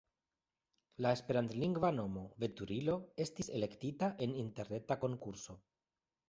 La 1.05 1.11
esperantlingva 1.17 1.91
nomo 1.97 2.23
"Veturilo" 2.45 2.95
estis 3.27 3.51
elektita 3.59 4.11
en 4.29 4.35
interreta 4.47 4.99
konkurso. 5.05 5.59